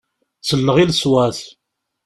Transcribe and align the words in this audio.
Selleɣ 0.41 0.77
i 0.77 0.85
leṣwat. 0.89 1.39